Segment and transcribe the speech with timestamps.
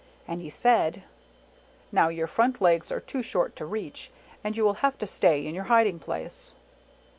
[0.27, 1.03] And he said,"
[1.91, 4.09] Now your front legs are too short to reach,
[4.43, 6.55] and you will have to stay in your hiding place."